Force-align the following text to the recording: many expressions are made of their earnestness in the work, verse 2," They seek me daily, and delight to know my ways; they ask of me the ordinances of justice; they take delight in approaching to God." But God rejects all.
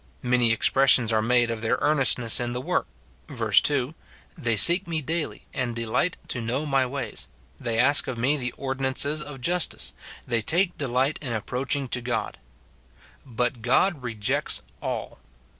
many 0.23 0.51
expressions 0.51 1.13
are 1.13 1.21
made 1.21 1.51
of 1.51 1.61
their 1.61 1.77
earnestness 1.79 2.39
in 2.39 2.53
the 2.53 2.59
work, 2.59 2.87
verse 3.29 3.61
2," 3.61 3.93
They 4.35 4.55
seek 4.57 4.87
me 4.87 4.99
daily, 4.99 5.45
and 5.53 5.75
delight 5.75 6.17
to 6.29 6.41
know 6.41 6.65
my 6.65 6.87
ways; 6.87 7.27
they 7.59 7.77
ask 7.77 8.07
of 8.07 8.17
me 8.17 8.35
the 8.35 8.51
ordinances 8.53 9.21
of 9.21 9.41
justice; 9.41 9.93
they 10.25 10.41
take 10.41 10.75
delight 10.75 11.19
in 11.21 11.33
approaching 11.33 11.87
to 11.89 12.01
God." 12.01 12.39
But 13.27 13.61
God 13.61 14.01
rejects 14.01 14.63
all. 14.81 15.19